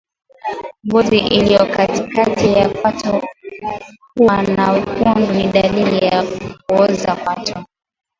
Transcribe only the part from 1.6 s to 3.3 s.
katikati ya kwato